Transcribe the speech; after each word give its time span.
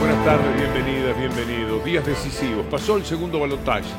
Buenas 0.00 0.24
tardes, 0.24 0.56
bienvenidas, 0.56 1.18
bienvenidos. 1.18 1.84
Días 1.84 2.06
decisivos. 2.06 2.64
Pasó 2.70 2.96
el 2.96 3.04
segundo 3.04 3.38
balotaje, 3.38 3.90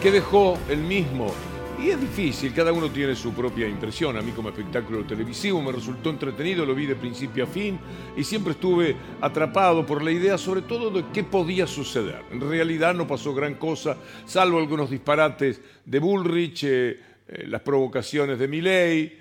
que 0.00 0.12
dejó 0.12 0.56
el 0.68 0.78
mismo. 0.78 1.34
Y 1.82 1.90
es 1.90 2.00
difícil, 2.00 2.54
cada 2.54 2.72
uno 2.72 2.88
tiene 2.92 3.16
su 3.16 3.32
propia 3.32 3.66
impresión. 3.66 4.16
A 4.16 4.22
mí 4.22 4.30
como 4.30 4.50
espectáculo 4.50 5.04
televisivo 5.04 5.60
me 5.60 5.72
resultó 5.72 6.10
entretenido, 6.10 6.64
lo 6.64 6.76
vi 6.76 6.86
de 6.86 6.94
principio 6.94 7.42
a 7.42 7.48
fin 7.48 7.76
y 8.16 8.22
siempre 8.22 8.52
estuve 8.52 8.94
atrapado 9.20 9.84
por 9.84 10.00
la 10.00 10.12
idea 10.12 10.38
sobre 10.38 10.62
todo 10.62 10.90
de 10.90 11.06
qué 11.12 11.24
podía 11.24 11.66
suceder. 11.66 12.22
En 12.30 12.40
realidad 12.40 12.94
no 12.94 13.08
pasó 13.08 13.34
gran 13.34 13.54
cosa, 13.54 13.96
salvo 14.26 14.58
algunos 14.58 14.88
disparates 14.88 15.60
de 15.84 15.98
Bullrich, 15.98 16.64
eh, 16.64 17.00
eh, 17.26 17.46
las 17.48 17.62
provocaciones 17.62 18.38
de 18.38 18.46
Milley, 18.46 19.18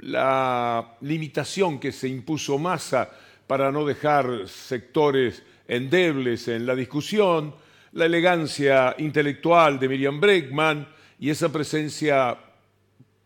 la 0.00 0.98
limitación 1.00 1.78
que 1.78 1.92
se 1.92 2.08
impuso 2.08 2.58
Massa 2.58 3.10
para 3.46 3.72
no 3.72 3.86
dejar 3.86 4.46
sectores 4.46 5.42
endebles 5.68 6.48
en 6.48 6.66
la 6.66 6.74
discusión, 6.74 7.54
la 7.92 8.06
elegancia 8.06 8.94
intelectual 8.98 9.78
de 9.78 9.88
Miriam 9.88 10.18
Bregman 10.18 10.88
y 11.20 11.30
esa 11.30 11.52
presencia 11.52 12.36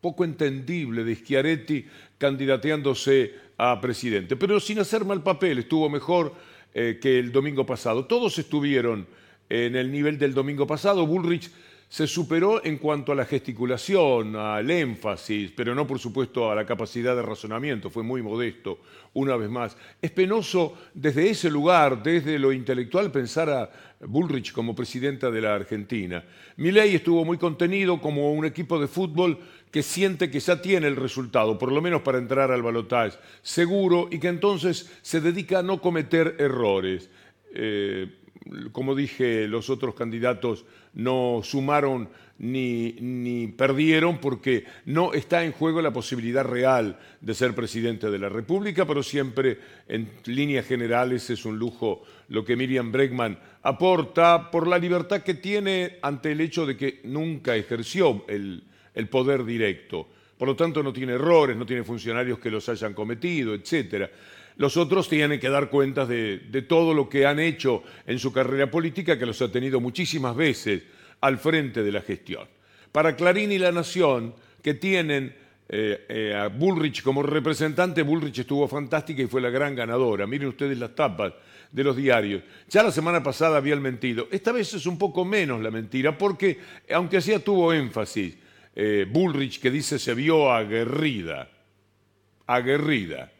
poco 0.01 0.25
entendible 0.25 1.05
de 1.05 1.15
Schiaretti 1.15 1.87
candidateándose 2.19 3.35
a 3.57 3.81
presidente, 3.81 4.37
pero 4.37 4.59
sin 4.59 4.81
hacer 4.81 5.05
mal 5.05 5.23
papel, 5.23 5.61
estuvo 5.61 5.89
mejor 5.89 6.35
eh, 6.75 6.99
que 7.01 7.19
el 7.19 7.31
domingo 7.31 7.65
pasado. 7.65 8.07
Todos 8.07 8.39
estuvieron 8.39 9.07
en 9.49 9.77
el 9.77 9.93
nivel 9.93 10.19
del 10.19 10.35
domingo 10.35 10.67
pasado. 10.67 11.07
Bullrich 11.07 11.51
se 11.93 12.07
superó 12.07 12.65
en 12.65 12.79
cuanto 12.79 13.13
a 13.13 13.15
la 13.15 13.27
gesticulación, 13.27 14.35
al 14.35 14.71
énfasis, 14.71 15.53
pero 15.55 15.75
no 15.75 15.87
por 15.87 15.99
supuesto 15.99 16.51
a 16.51 16.55
la 16.55 16.65
capacidad 16.65 17.15
de 17.15 17.21
razonamiento, 17.21 17.91
fue 17.91 18.03
muy 18.03 18.23
modesto, 18.23 18.79
una 19.13 19.37
vez 19.37 19.51
más. 19.51 19.77
Es 20.01 20.11
penoso 20.11 20.79
desde 20.95 21.29
ese 21.29 21.51
lugar, 21.51 22.03
desde 22.03 22.39
lo 22.39 22.51
intelectual, 22.51 23.13
pensar 23.13 23.51
a 23.51 23.71
Bullrich 24.01 24.53
como 24.53 24.75
presidenta 24.75 25.31
de 25.31 25.43
la 25.43 25.55
Argentina. 25.55 26.25
Milei 26.57 26.95
estuvo 26.95 27.27
muy 27.27 27.37
contenido 27.37 28.01
como 28.01 28.33
un 28.33 28.47
equipo 28.47 28.81
de 28.81 28.89
fútbol 28.89 29.39
que 29.71 29.83
siente 29.83 30.31
que 30.31 30.41
ya 30.41 30.63
tiene 30.63 30.87
el 30.87 30.97
resultado, 30.97 31.59
por 31.59 31.71
lo 31.71 31.83
menos 31.83 32.01
para 32.01 32.17
entrar 32.17 32.51
al 32.51 32.63
balotaje 32.63 33.19
seguro, 33.43 34.09
y 34.11 34.19
que 34.19 34.29
entonces 34.29 34.91
se 35.03 35.21
dedica 35.21 35.59
a 35.59 35.63
no 35.63 35.79
cometer 35.83 36.37
errores. 36.39 37.11
Eh, 37.55 38.22
como 38.73 38.95
dije, 38.95 39.47
los 39.47 39.71
otros 39.71 39.95
candidatos 39.95 40.65
no 40.95 41.41
sumaron 41.43 42.09
ni, 42.39 42.93
ni, 43.01 43.47
perdieron 43.49 44.19
porque 44.19 44.65
no 44.85 45.13
está 45.13 45.45
en 45.45 45.53
juego 45.53 45.81
la 45.81 45.93
posibilidad 45.93 46.45
real 46.45 46.99
de 47.21 47.35
ser 47.35 47.55
presidente 47.55 48.11
de 48.11 48.19
la 48.19 48.29
República, 48.29 48.85
pero 48.85 49.03
siempre 49.03 49.59
en 49.89 50.11
líneas 50.25 50.67
generales 50.67 51.31
es 51.31 51.45
un 51.45 51.59
lujo 51.59 52.03
lo 52.29 52.45
que 52.45 52.57
Miriam 52.57 52.91
Bregman 52.91 53.39
aporta 53.63 54.51
por 54.51 54.67
la 54.67 54.79
libertad 54.79 55.23
que 55.23 55.35
tiene 55.35 55.99
ante 56.03 56.33
el 56.33 56.41
hecho 56.41 56.67
de 56.67 56.77
que 56.77 57.01
nunca 57.05 57.55
ejerció 57.55 58.25
el, 58.27 58.65
el 58.95 59.09
poder 59.09 59.45
directo. 59.45 60.09
Por 60.37 60.49
lo 60.49 60.57
tanto, 60.57 60.83
no 60.83 60.93
tiene 60.93 61.13
errores, 61.13 61.57
no 61.57 61.65
tiene 61.65 61.85
funcionarios 61.85 62.41
que 62.41 62.51
los 62.51 62.69
hayan 62.69 62.95
cometido, 62.95 63.55
etcétera 63.55 64.11
los 64.57 64.77
otros 64.77 65.09
tienen 65.09 65.41
que 65.41 65.49
dar 65.49 65.71
cuentas 65.71 66.09
de, 66.09 66.65
todo 66.69 66.95
lo 66.95 67.09
que 67.09 67.27
han 67.27 67.39
hecho 67.39 67.83
en 68.07 68.19
su 68.19 68.33
carrera 68.33 68.71
política, 68.71 69.19
que 69.19 69.27
los 69.27 69.41
ha 69.43 69.51
tenido 69.51 69.81
muchísimas 69.81 70.37
veces 70.37 70.83
al 71.21 71.39
frente 71.39 71.83
de 71.83 71.93
la 71.93 72.03
gestión. 72.03 72.47
Para 72.91 73.17
Clarín 73.17 73.53
y 73.53 73.59
La 73.59 73.73
Nación, 73.73 74.35
que 74.63 74.75
tienen 74.75 75.35
eh, 75.69 76.05
eh, 76.09 76.35
a 76.35 76.49
Bullrich 76.49 77.03
como 77.03 77.23
representante, 77.23 78.03
Bullrich 78.03 78.41
estuvo 78.41 78.69
fantástica 78.69 79.23
y 79.23 79.27
fue 79.27 79.41
la 79.41 79.51
gran 79.51 79.75
ganadora. 79.75 80.27
Miren 80.27 80.49
ustedes 80.49 80.79
las 80.79 80.95
tapas 80.95 81.33
de 81.71 81.85
los 81.85 81.97
diarios. 81.97 82.43
Ya 82.69 82.83
la 82.83 82.93
semana 82.93 83.23
pasada 83.23 83.57
había 83.57 83.73
el 83.73 83.81
mentido. 83.81 84.29
Esta 84.31 84.53
vez 84.53 84.75
es 84.75 84.85
un 84.85 84.99
poco 84.99 85.25
menos 85.25 85.63
la 85.63 85.71
mentira, 85.71 86.17
porque 86.19 86.59
aunque 86.91 87.17
así 87.17 87.33
tuvo 87.39 87.73
énfasis, 87.73 88.37
eh, 88.75 89.07
Bullrich 89.11 89.61
que 89.61 89.71
dice 89.71 89.99
se 89.99 90.15
vio 90.15 90.53
aguerrida, 90.53 91.49
aguerrida 92.47 93.33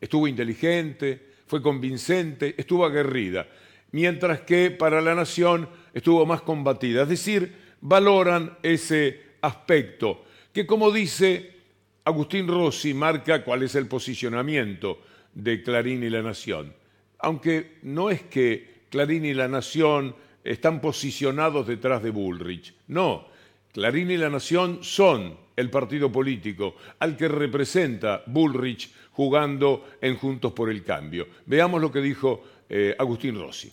estuvo 0.00 0.26
inteligente, 0.26 1.30
fue 1.46 1.60
convincente, 1.60 2.54
estuvo 2.56 2.84
aguerrida, 2.84 3.46
mientras 3.92 4.42
que 4.42 4.70
para 4.70 5.00
la 5.00 5.14
nación 5.14 5.68
estuvo 5.92 6.24
más 6.24 6.42
combatida. 6.42 7.02
Es 7.02 7.08
decir, 7.08 7.54
valoran 7.80 8.56
ese 8.62 9.20
aspecto, 9.40 10.24
que 10.52 10.66
como 10.66 10.90
dice 10.90 11.60
Agustín 12.04 12.48
Rossi, 12.48 12.94
marca 12.94 13.44
cuál 13.44 13.62
es 13.62 13.74
el 13.74 13.86
posicionamiento 13.86 15.00
de 15.34 15.62
Clarín 15.62 16.02
y 16.02 16.10
la 16.10 16.22
Nación. 16.22 16.74
Aunque 17.18 17.78
no 17.82 18.10
es 18.10 18.22
que 18.22 18.80
Clarín 18.88 19.24
y 19.24 19.34
la 19.34 19.48
Nación 19.48 20.14
están 20.42 20.80
posicionados 20.80 21.66
detrás 21.66 22.02
de 22.02 22.10
Bullrich, 22.10 22.74
no, 22.88 23.28
Clarín 23.72 24.10
y 24.10 24.16
la 24.16 24.30
Nación 24.30 24.82
son 24.82 25.36
el 25.60 25.70
partido 25.70 26.10
político 26.10 26.74
al 26.98 27.16
que 27.16 27.28
representa 27.28 28.22
Bullrich 28.26 28.92
jugando 29.12 29.84
en 30.00 30.16
Juntos 30.16 30.52
por 30.52 30.70
el 30.70 30.82
Cambio. 30.82 31.26
Veamos 31.46 31.80
lo 31.80 31.92
que 31.92 32.00
dijo 32.00 32.42
eh, 32.68 32.94
Agustín 32.98 33.38
Rossi. 33.38 33.72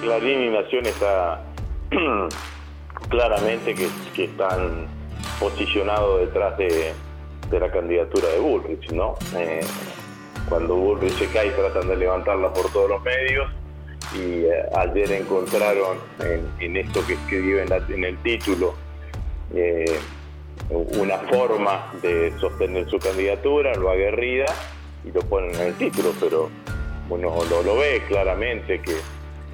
Clarín 0.00 0.44
y 0.44 0.50
Nación 0.50 0.86
está 0.86 1.44
claramente 3.08 3.74
que, 3.74 4.24
están 4.24 4.86
posicionados 5.40 6.20
detrás 6.20 6.56
de, 6.58 6.92
la 7.50 7.70
candidatura 7.70 8.28
de 8.28 8.38
Bullrich, 8.38 8.90
¿no? 8.92 9.16
Eh, 9.36 9.60
cuando 10.48 10.76
Bullrich 10.76 11.14
se 11.14 11.28
cae 11.28 11.50
tratan 11.50 11.88
de 11.88 11.96
levantarla 11.96 12.52
por 12.52 12.70
todos 12.72 12.90
los 12.90 13.02
medios 13.02 13.50
y 14.14 14.44
eh, 14.44 14.62
ayer 14.76 15.12
encontraron 15.12 15.98
en, 16.60 16.76
esto 16.76 17.04
que 17.06 17.14
escribió 17.14 17.60
en, 17.60 18.04
el 18.04 18.16
título 18.18 18.74
una 20.70 21.18
forma 21.30 21.92
de 22.02 22.32
sostener 22.38 22.88
su 22.90 22.98
candidatura, 22.98 23.74
lo 23.74 23.90
aguerrida, 23.90 24.46
y 25.04 25.12
lo 25.12 25.20
ponen 25.22 25.54
en 25.54 25.68
el 25.68 25.74
título, 25.74 26.12
pero 26.20 26.50
uno 27.08 27.34
lo, 27.64 27.76
ve 27.76 28.02
claramente 28.08 28.80
que, 28.80 28.96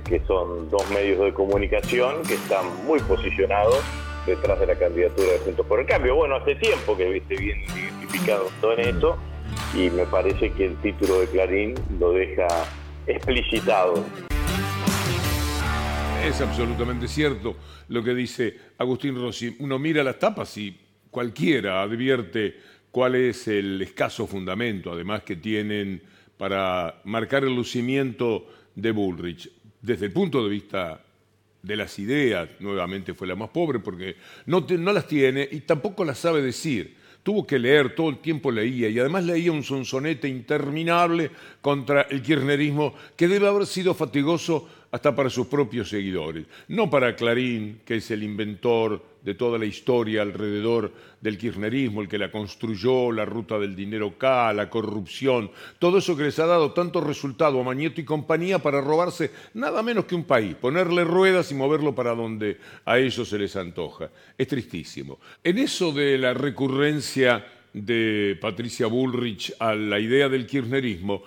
que 0.05 0.25
son 0.27 0.71
dos 0.71 0.89
medios 0.91 1.21
de 1.21 1.33
comunicación 1.33 2.23
que 2.23 2.35
están 2.35 2.65
muy 2.85 3.01
posicionados 3.01 3.81
detrás 4.27 4.59
de 4.59 4.67
la 4.67 4.75
candidatura 4.77 5.33
de 5.33 5.39
Juntos 5.39 5.67
por 5.67 5.81
el 5.81 5.87
Cambio. 5.87 6.17
Bueno, 6.17 6.37
hace 6.37 6.55
tiempo 6.57 6.97
que 6.97 7.09
viste 7.09 7.37
bien 7.37 7.63
identificado 7.77 8.51
todo 8.61 8.73
en 8.73 8.81
esto 8.81 9.17
y 9.75 9.91
me 9.91 10.05
parece 10.07 10.51
que 10.53 10.67
el 10.67 10.77
título 10.77 11.21
de 11.21 11.27
Clarín 11.29 11.75
lo 12.01 12.13
deja 12.13 12.49
explicitado. 13.07 14.03
Es 16.25 16.41
absolutamente 16.41 17.07
cierto 17.07 17.55
lo 17.89 18.03
que 18.03 18.15
dice 18.15 18.57
Agustín 18.79 19.15
Rossi. 19.15 19.55
Uno 19.59 19.79
mira 19.79 20.03
las 20.03 20.19
tapas 20.19 20.57
y 20.57 20.75
cualquiera 21.11 21.83
advierte 21.83 22.59
cuál 22.91 23.15
es 23.17 23.47
el 23.47 23.83
escaso 23.83 24.27
fundamento, 24.27 24.91
además, 24.91 25.23
que 25.23 25.37
tienen 25.37 26.03
para 26.39 27.03
marcar 27.05 27.45
el 27.45 27.55
lucimiento 27.55 28.47
de 28.75 28.91
Bullrich. 28.91 29.51
Desde 29.83 30.07
el 30.07 30.13
punto 30.13 30.43
de 30.43 30.49
vista 30.49 31.05
de 31.63 31.77
las 31.77 31.99
ideas, 31.99 32.49
nuevamente 32.59 33.13
fue 33.13 33.27
la 33.27 33.37
más 33.37 33.51
pobre 33.51 33.79
porque 33.79 34.17
no, 34.47 34.65
las 34.93 35.07
tiene 35.07 35.47
y 35.51 35.61
tampoco 35.61 36.07
las 36.07 36.19
sabe 36.19 36.41
decir. 36.41 36.97
Tuvo 37.23 37.47
que 37.47 37.59
leer, 37.59 37.95
todo 37.95 38.11
el 38.11 38.19
tiempo 38.19 38.51
leía 38.51 38.89
y 38.89 38.99
además 38.99 39.25
leía 39.25 39.53
un 39.53 39.63
sonsonete 39.63 40.29
interminable 40.29 41.31
contra 41.61 42.03
el 42.03 42.23
kirchnerismo 42.23 42.95
que 43.17 43.29
debe 43.29 43.49
haber 43.49 43.67
sido 43.67 43.95
fatigoso 43.95 44.69
hasta 44.95 45.13
para 45.13 45.29
sus 45.29 45.49
propios 45.49 45.89
seguidores, 45.89 46.47
no 46.69 46.89
para 46.89 47.17
Clarín, 47.17 47.81
que 47.85 47.97
es 47.97 48.13
el 48.13 48.23
inventor 48.23 49.05
de 49.25 49.35
toda 49.35 49.59
la 49.59 49.65
historia 49.65 50.23
alrededor 50.23 50.93
del 51.21 51.37
kirchnerismo, 51.37 52.01
el 52.01 52.07
que 52.07 52.17
la 52.17 52.31
construyó, 52.31 53.11
la 53.11 53.25
ruta 53.25 53.59
del 53.59 53.75
dinero 53.75 54.17
K, 54.17 54.53
la 54.53 54.71
corrupción, 54.71 55.51
todo 55.81 55.99
eso 55.99 56.17
que 56.17 56.23
les 56.23 56.39
ha 56.39 56.47
dado 56.47 56.71
tanto 56.71 57.01
resultado 57.01 57.59
a 57.59 57.65
Mañeto 57.65 58.01
y 58.01 58.05
compañía 58.05 58.61
para 58.61 58.81
robarse 58.81 59.33
nada 59.55 59.83
menos 59.83 60.05
que 60.05 60.15
un 60.15 60.23
país, 60.23 60.55
ponerle 60.55 61.03
ruedas 61.03 61.51
y 61.51 61.57
moverlo 61.57 61.93
para 61.93 62.15
donde 62.15 62.59
a 62.85 62.97
ellos 62.97 63.29
se 63.29 63.37
les 63.37 63.57
antoja. 63.57 64.11
Es 64.39 64.47
tristísimo. 64.47 65.19
En 65.43 65.59
eso 65.59 65.91
de 65.91 66.19
la 66.19 66.35
recurrencia 66.35 67.45
de 67.73 68.39
Patricia 68.41 68.87
Bullrich 68.87 69.53
a 69.59 69.75
la 69.75 69.99
idea 69.99 70.29
del 70.29 70.47
kirchnerismo, 70.47 71.25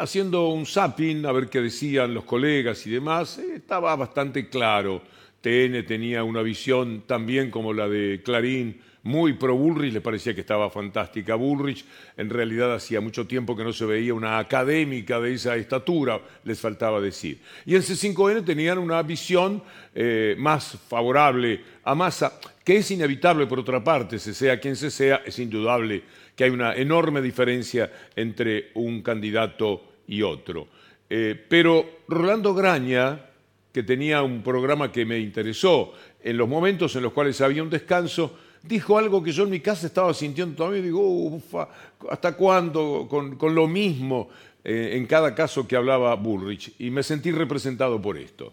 haciendo 0.00 0.48
un 0.48 0.64
zapping 0.66 1.26
a 1.26 1.32
ver 1.32 1.48
qué 1.48 1.60
decían 1.60 2.14
los 2.14 2.24
colegas 2.24 2.86
y 2.86 2.90
demás, 2.90 3.38
eh, 3.38 3.56
estaba 3.56 3.94
bastante 3.96 4.48
claro. 4.48 5.02
TN 5.42 5.84
tenía 5.86 6.24
una 6.24 6.42
visión 6.42 7.04
también 7.06 7.50
como 7.50 7.72
la 7.72 7.88
de 7.88 8.20
Clarín, 8.22 8.80
muy 9.02 9.32
pro 9.32 9.56
Bullrich, 9.56 9.94
le 9.94 10.02
parecía 10.02 10.34
que 10.34 10.42
estaba 10.42 10.68
fantástica 10.70 11.34
Bullrich. 11.34 11.84
En 12.16 12.28
realidad 12.28 12.74
hacía 12.74 13.00
mucho 13.00 13.26
tiempo 13.26 13.56
que 13.56 13.64
no 13.64 13.72
se 13.72 13.86
veía 13.86 14.12
una 14.12 14.38
académica 14.38 15.18
de 15.20 15.34
esa 15.34 15.56
estatura, 15.56 16.20
les 16.44 16.60
faltaba 16.60 17.00
decir. 17.00 17.40
Y 17.64 17.74
en 17.74 17.82
C5N 17.82 18.44
tenían 18.44 18.78
una 18.78 19.02
visión 19.02 19.62
eh, 19.94 20.34
más 20.38 20.76
favorable 20.88 21.62
a 21.84 21.94
Massa, 21.94 22.38
que 22.62 22.76
es 22.76 22.90
inevitable 22.90 23.46
por 23.46 23.58
otra 23.58 23.82
parte, 23.82 24.18
se 24.18 24.34
sea 24.34 24.60
quien 24.60 24.76
se 24.76 24.90
sea, 24.90 25.22
es 25.24 25.38
indudable 25.38 26.02
que 26.36 26.44
hay 26.44 26.50
una 26.50 26.74
enorme 26.74 27.20
diferencia 27.20 27.92
entre 28.16 28.70
un 28.74 29.02
candidato 29.02 29.89
y 30.10 30.22
otro. 30.22 30.66
Eh, 31.08 31.46
pero 31.48 32.02
Rolando 32.08 32.52
Graña, 32.52 33.20
que 33.72 33.82
tenía 33.82 34.22
un 34.22 34.42
programa 34.42 34.92
que 34.92 35.06
me 35.06 35.18
interesó, 35.18 35.92
en 36.22 36.36
los 36.36 36.48
momentos 36.48 36.94
en 36.96 37.02
los 37.04 37.12
cuales 37.12 37.40
había 37.40 37.62
un 37.62 37.70
descanso, 37.70 38.36
dijo 38.62 38.98
algo 38.98 39.22
que 39.22 39.32
yo 39.32 39.44
en 39.44 39.50
mi 39.50 39.60
casa 39.60 39.86
estaba 39.86 40.12
sintiendo 40.12 40.56
todavía, 40.56 40.82
digo, 40.82 41.00
ufa, 41.00 41.68
¿hasta 42.10 42.36
cuándo 42.36 43.06
con, 43.08 43.54
lo 43.54 43.66
mismo 43.68 44.28
eh, 44.64 44.90
en 44.94 45.06
cada 45.06 45.34
caso 45.34 45.66
que 45.66 45.76
hablaba 45.76 46.14
Bullrich? 46.16 46.74
Y 46.80 46.90
me 46.90 47.04
sentí 47.04 47.30
representado 47.30 48.02
por 48.02 48.18
esto. 48.18 48.52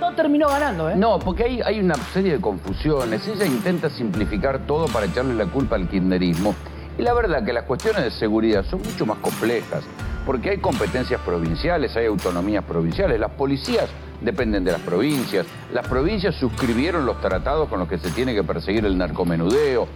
No 0.00 0.14
terminó 0.14 0.48
ganando, 0.48 0.90
¿eh? 0.90 0.96
No, 0.96 1.18
porque 1.20 1.44
hay, 1.44 1.60
hay 1.60 1.78
una 1.78 1.94
serie 2.12 2.32
de 2.32 2.40
confusiones. 2.40 3.26
Ella 3.28 3.46
intenta 3.46 3.88
simplificar 3.90 4.66
todo 4.66 4.86
para 4.86 5.06
echarle 5.06 5.34
la 5.34 5.46
culpa 5.46 5.76
al 5.76 5.88
kirchnerismo. 5.88 6.54
Y 6.98 7.02
la 7.02 7.12
verdad 7.12 7.44
que 7.44 7.52
las 7.52 7.64
cuestiones 7.64 8.04
de 8.04 8.10
seguridad 8.10 8.64
son 8.64 8.80
mucho 8.82 9.04
más 9.04 9.18
complejas, 9.18 9.84
porque 10.24 10.50
hay 10.50 10.58
competencias 10.58 11.20
provinciales, 11.20 11.94
hay 11.96 12.06
autonomías 12.06 12.64
provinciales, 12.64 13.20
las 13.20 13.32
policías 13.32 13.88
dependen 14.20 14.64
de 14.64 14.72
las 14.72 14.80
provincias, 14.80 15.46
las 15.72 15.86
provincias 15.86 16.34
suscribieron 16.36 17.04
los 17.04 17.20
tratados 17.20 17.68
con 17.68 17.80
los 17.80 17.88
que 17.88 17.98
se 17.98 18.10
tiene 18.10 18.34
que 18.34 18.42
perseguir 18.42 18.86
el 18.86 18.96
narcomenudeo. 18.96 19.86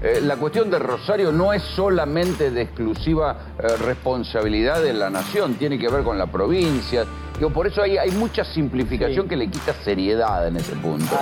Eh, 0.00 0.20
la 0.22 0.36
cuestión 0.36 0.70
de 0.70 0.78
Rosario 0.78 1.32
no 1.32 1.52
es 1.52 1.62
solamente 1.62 2.50
de 2.50 2.62
exclusiva 2.62 3.36
eh, 3.58 3.76
responsabilidad 3.78 4.82
de 4.82 4.92
la 4.92 5.10
nación, 5.10 5.54
tiene 5.54 5.78
que 5.78 5.88
ver 5.88 6.04
con 6.04 6.18
la 6.18 6.26
provincia. 6.26 7.04
Digo, 7.36 7.50
por 7.50 7.66
eso 7.66 7.82
hay, 7.82 7.96
hay 7.96 8.10
mucha 8.12 8.44
simplificación 8.44 9.26
que 9.26 9.36
le 9.36 9.48
quita 9.48 9.72
seriedad 9.82 10.46
en 10.46 10.56
ese 10.56 10.76
punto. 10.76 11.16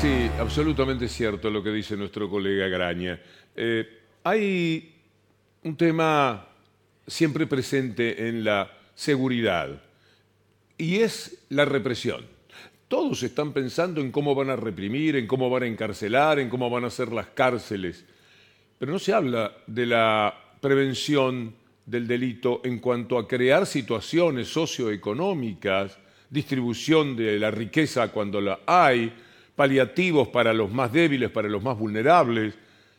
Sí, 0.00 0.30
absolutamente 0.38 1.08
cierto 1.08 1.50
lo 1.50 1.62
que 1.62 1.68
dice 1.68 1.94
nuestro 1.94 2.30
colega 2.30 2.68
Graña. 2.68 3.20
Eh, 3.54 3.86
hay 4.24 4.94
un 5.62 5.76
tema 5.76 6.48
siempre 7.06 7.46
presente 7.46 8.26
en 8.26 8.42
la 8.42 8.78
seguridad 8.94 9.82
y 10.78 11.00
es 11.00 11.44
la 11.50 11.66
represión. 11.66 12.24
Todos 12.88 13.22
están 13.24 13.52
pensando 13.52 14.00
en 14.00 14.10
cómo 14.10 14.34
van 14.34 14.48
a 14.48 14.56
reprimir, 14.56 15.16
en 15.16 15.26
cómo 15.26 15.50
van 15.50 15.64
a 15.64 15.66
encarcelar, 15.66 16.38
en 16.38 16.48
cómo 16.48 16.70
van 16.70 16.84
a 16.84 16.86
hacer 16.86 17.12
las 17.12 17.26
cárceles, 17.26 18.06
pero 18.78 18.92
no 18.92 18.98
se 18.98 19.12
habla 19.12 19.52
de 19.66 19.84
la 19.84 20.34
prevención 20.62 21.54
del 21.84 22.06
delito 22.06 22.62
en 22.64 22.78
cuanto 22.78 23.18
a 23.18 23.28
crear 23.28 23.66
situaciones 23.66 24.48
socioeconómicas, 24.48 25.98
distribución 26.30 27.16
de 27.16 27.38
la 27.38 27.50
riqueza 27.50 28.08
cuando 28.08 28.40
la 28.40 28.60
hay, 28.64 29.12
paliativos 29.60 30.28
para 30.28 30.54
los 30.54 30.72
más 30.72 30.90
débiles, 30.90 31.28
para 31.28 31.46
los 31.46 31.62
más 31.62 31.76
vulnerables, 31.76 32.54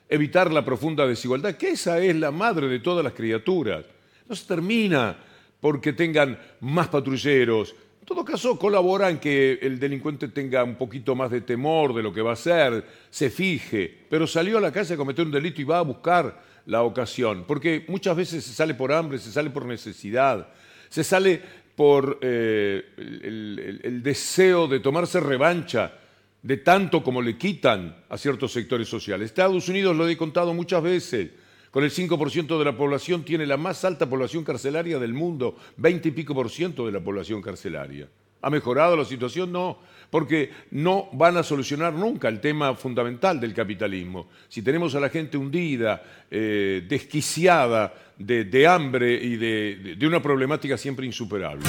evitar 0.08 0.54
la 0.54 0.63
profunda 0.63 1.08
desigualdad, 1.08 1.56
que 1.56 1.72
esa 1.72 1.98
es 1.98 2.16
la 2.16 2.30
madre 2.30 2.68
de 2.68 2.78
todas 2.78 3.04
las 3.04 3.13
criaturas. 3.13 3.84
No 4.30 4.36
se 4.36 4.46
termina 4.46 5.18
porque 5.60 5.94
tengan 5.94 6.38
más 6.60 6.88
patrulleros. 6.88 7.74
En 8.02 8.06
todo 8.06 8.24
caso, 8.24 8.60
colabora 8.60 9.10
en 9.10 9.18
que 9.18 9.58
el 9.60 9.80
delincuente 9.80 10.28
tenga 10.28 10.63
un 10.63 10.75
poquito 10.75 11.16
más 11.16 11.31
de 11.31 11.42
temor 11.42 11.96
de 11.96 12.04
lo 12.04 12.13
que 12.13 12.22
va 12.22 12.30
a 12.30 12.34
hacer, 12.34 12.86
se 13.10 13.31
fije, 13.31 14.06
pero 14.08 14.28
salió 14.28 14.60
a 14.60 14.62
la 14.62 14.72
calle 14.72 14.94
a 14.94 14.98
cometer 14.98 15.25
un 15.25 15.31
delito 15.31 15.62
y 15.62 15.63
va 15.63 15.80
a 15.80 15.81
buscar 15.81 16.44
la 16.68 16.84
ocasión, 16.84 17.46
porque 17.48 17.86
muchas 17.88 18.16
veces 18.16 18.44
se 18.44 18.54
sale 18.54 18.75
por 18.75 18.94
hambre, 18.94 19.18
se 19.18 19.31
sale 19.31 19.50
por 19.50 19.66
necesidad, 19.66 20.48
se 20.90 21.04
sale 21.04 21.42
por 21.75 22.19
eh, 22.22 22.86
el 22.98 24.04
deseo 24.04 24.68
de 24.68 24.80
tomarse 24.80 25.19
revancha 25.19 25.94
de 26.43 26.57
tanto 26.57 27.03
como 27.03 27.21
le 27.21 27.38
quitan 27.38 27.95
a 28.09 28.17
ciertos 28.17 28.51
sectores 28.51 28.88
sociales. 28.88 29.25
Estados 29.25 29.67
Unidos, 29.69 29.95
lo 29.95 30.07
he 30.07 30.17
contado 30.17 30.53
muchas 30.53 30.81
veces, 30.81 31.29
con 31.69 31.83
el 31.83 31.91
5% 31.91 32.57
de 32.59 32.65
la 32.65 32.75
población 32.75 33.23
tiene 33.23 33.45
la 33.45 33.57
más 33.57 33.85
alta 33.85 34.09
población 34.09 34.43
carcelaria 34.43 34.99
del 34.99 35.13
mundo, 35.13 35.55
20 35.77 36.09
y 36.09 36.11
pico 36.11 36.33
por 36.33 36.49
ciento 36.49 36.85
de 36.85 36.91
la 36.91 36.99
población 36.99 37.41
carcelaria. 37.41 38.09
¿Ha 38.41 38.49
mejorado 38.49 38.97
la 38.97 39.05
situación? 39.05 39.51
No, 39.51 39.77
porque 40.09 40.49
no 40.71 41.09
van 41.13 41.38
a 41.38 41.43
solucionar 41.43 41.93
nunca 41.93 42.27
el 42.27 42.41
tema 42.41 42.73
fundamental 42.73 43.39
del 43.39 43.53
capitalismo. 43.53 44.29
Si 44.49 44.63
tenemos 44.63 44.95
a 44.95 44.99
la 44.99 45.09
gente 45.09 45.38
hundida, 45.38 46.03
eh, 46.29 46.83
desquiciada 46.88 47.93
de, 48.17 48.67
hambre 48.67 49.13
y 49.13 49.38
de 49.38 50.07
una 50.07 50.21
problemática 50.21 50.75
siempre 50.75 51.05
insuperable. 51.05 51.65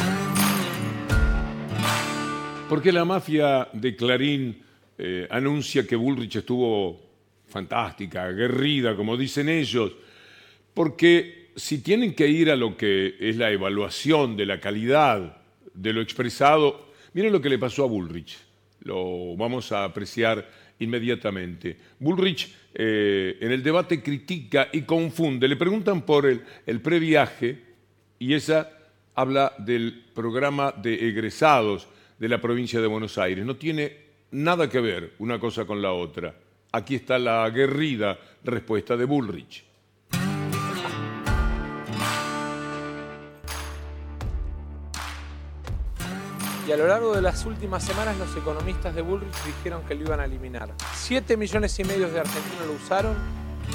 Porque 2.72 2.90
la 2.90 3.04
mafia 3.04 3.68
de 3.74 3.94
Clarín 3.94 4.62
eh, 4.96 5.28
anuncia 5.28 5.86
que 5.86 5.94
Bullrich 5.94 6.36
estuvo 6.36 6.98
fantástica, 7.46 8.24
aguerrida, 8.24 8.96
como 8.96 9.14
dicen 9.14 9.50
ellos, 9.50 9.92
porque 10.72 11.50
si 11.54 11.82
tienen 11.82 12.14
que 12.14 12.26
ir 12.26 12.50
a 12.50 12.56
lo 12.56 12.74
que 12.74 13.16
es 13.20 13.36
la 13.36 13.50
evaluación 13.50 14.38
de 14.38 14.46
la 14.46 14.58
calidad 14.58 15.36
de 15.74 15.92
lo 15.92 16.00
expresado, 16.00 16.94
miren 17.12 17.34
lo 17.34 17.42
que 17.42 17.50
le 17.50 17.58
pasó 17.58 17.84
a 17.84 17.88
Bullrich, 17.88 18.38
lo 18.84 19.36
vamos 19.36 19.70
a 19.70 19.84
apreciar 19.84 20.50
inmediatamente. 20.78 21.76
Bullrich 21.98 22.54
eh, 22.72 23.36
en 23.38 23.52
el 23.52 23.62
debate 23.62 24.02
critica 24.02 24.70
y 24.72 24.80
confunde, 24.80 25.46
le 25.46 25.56
preguntan 25.56 26.06
por 26.06 26.24
el, 26.24 26.40
el 26.64 26.80
previaje 26.80 27.58
y 28.18 28.32
esa 28.32 28.70
habla 29.14 29.52
del 29.58 30.06
programa 30.14 30.72
de 30.72 31.06
egresados 31.06 31.86
de 32.22 32.28
la 32.28 32.40
provincia 32.40 32.80
de 32.80 32.86
Buenos 32.86 33.18
Aires. 33.18 33.44
No 33.44 33.56
tiene 33.56 33.96
nada 34.30 34.68
que 34.68 34.80
ver 34.80 35.14
una 35.18 35.40
cosa 35.40 35.64
con 35.64 35.82
la 35.82 35.92
otra. 35.92 36.32
Aquí 36.70 36.94
está 36.94 37.18
la 37.18 37.42
aguerrida 37.42 38.16
respuesta 38.44 38.96
de 38.96 39.04
Bullrich. 39.06 39.64
Y 46.64 46.70
a 46.70 46.76
lo 46.76 46.86
largo 46.86 47.12
de 47.12 47.22
las 47.22 47.44
últimas 47.44 47.82
semanas 47.82 48.16
los 48.16 48.36
economistas 48.36 48.94
de 48.94 49.02
Bullrich 49.02 49.34
dijeron 49.44 49.82
que 49.82 49.96
lo 49.96 50.02
iban 50.02 50.20
a 50.20 50.26
eliminar. 50.26 50.72
Siete 50.94 51.36
millones 51.36 51.76
y 51.80 51.82
medio 51.82 52.08
de 52.08 52.20
argentinos 52.20 52.66
lo 52.68 52.74
usaron, 52.74 53.16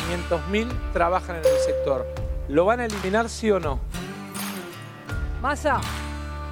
500 0.08 0.48
mil 0.48 0.70
trabajan 0.94 1.36
en 1.36 1.46
el 1.46 1.60
sector. 1.66 2.08
¿Lo 2.48 2.64
van 2.64 2.80
a 2.80 2.86
eliminar 2.86 3.28
sí 3.28 3.52
o 3.52 3.60
no? 3.60 3.82
Massa, 5.42 5.82